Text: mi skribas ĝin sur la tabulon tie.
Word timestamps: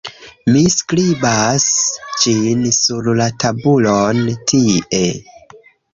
mi 0.53 0.61
skribas 0.75 1.67
ĝin 2.23 2.63
sur 2.79 3.11
la 3.21 3.27
tabulon 3.45 4.25
tie. 4.53 5.05